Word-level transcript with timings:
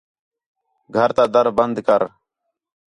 گھر 0.95 1.09
تا 1.15 1.23
در 1.33 1.47
بند 1.57 1.75
کر 1.87 2.01